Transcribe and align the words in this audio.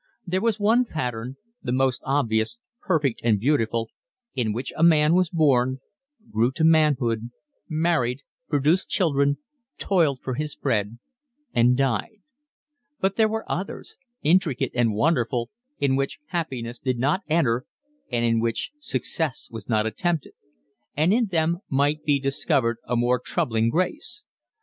There 0.25 0.41
was 0.41 0.59
one 0.59 0.83
pattern, 0.85 1.35
the 1.61 1.71
most 1.71 2.01
obvious, 2.03 2.57
perfect, 2.81 3.21
and 3.23 3.39
beautiful, 3.39 3.91
in 4.33 4.51
which 4.51 4.73
a 4.75 4.81
man 4.81 5.13
was 5.13 5.29
born, 5.29 5.79
grew 6.31 6.51
to 6.53 6.63
manhood, 6.63 7.29
married, 7.69 8.23
produced 8.49 8.89
children, 8.89 9.37
toiled 9.77 10.19
for 10.23 10.33
his 10.33 10.55
bread, 10.55 10.97
and 11.53 11.77
died; 11.77 12.19
but 12.99 13.15
there 13.15 13.27
were 13.29 13.45
others, 13.47 13.95
intricate 14.23 14.71
and 14.73 14.95
wonderful, 14.95 15.51
in 15.77 15.95
which 15.95 16.17
happiness 16.29 16.79
did 16.79 16.97
not 16.97 17.21
enter 17.29 17.67
and 18.11 18.25
in 18.25 18.39
which 18.39 18.71
success 18.79 19.49
was 19.51 19.69
not 19.69 19.85
attempted; 19.85 20.33
and 20.97 21.13
in 21.13 21.27
them 21.27 21.59
might 21.69 22.03
be 22.03 22.19
discovered 22.19 22.77
a 22.87 22.95
more 22.95 23.19
troubling 23.19 23.69
grace. 23.69 24.25